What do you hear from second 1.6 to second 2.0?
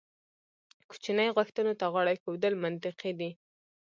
ته